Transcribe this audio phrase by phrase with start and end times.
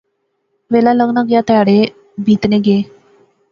[0.71, 1.77] ویلا لنگنا گیا۔ تہاڑے
[2.25, 2.79] بیتنے گئے